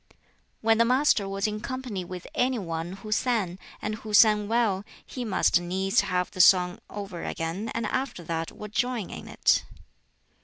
[0.61, 4.83] When the Master was in company with any one who sang, and who sang well,
[5.05, 9.63] he must needs have the song over again, and after that would join in it.